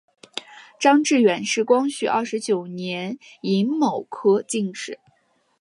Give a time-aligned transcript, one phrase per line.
[0.79, 4.97] 张智远是光绪二十九年癸卯科进士。